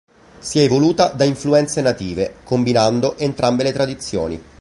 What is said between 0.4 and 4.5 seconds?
è evoluta da influenze native, combinando entrambe le tradizioni.